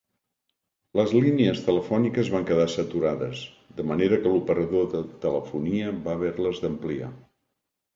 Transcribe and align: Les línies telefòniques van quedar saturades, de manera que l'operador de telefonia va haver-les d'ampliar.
Les 0.99 1.11
línies 1.25 1.61
telefòniques 1.67 2.33
van 2.37 2.49
quedar 2.49 2.67
saturades, 2.77 3.45
de 3.81 3.89
manera 3.93 4.21
que 4.25 4.35
l'operador 4.35 4.93
de 4.99 5.07
telefonia 5.31 5.97
va 6.05 6.21
haver-les 6.21 6.65
d'ampliar. 6.67 7.17